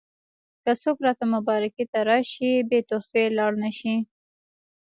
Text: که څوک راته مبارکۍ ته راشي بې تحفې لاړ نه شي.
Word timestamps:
که 0.63 0.71
څوک 0.81 0.97
راته 1.07 1.25
مبارکۍ 1.35 1.85
ته 1.91 1.99
راشي 2.09 2.51
بې 2.69 2.79
تحفې 2.89 3.23
لاړ 3.37 3.51
نه 3.63 3.71
شي. 3.77 3.95